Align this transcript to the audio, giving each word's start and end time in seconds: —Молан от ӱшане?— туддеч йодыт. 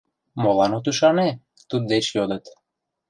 —Молан 0.43 0.71
от 0.77 0.85
ӱшане?— 0.91 1.29
туддеч 1.69 2.05
йодыт. 2.15 2.45